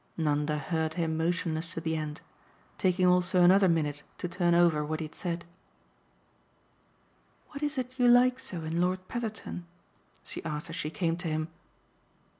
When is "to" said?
1.75-1.79, 4.17-4.27, 11.17-11.27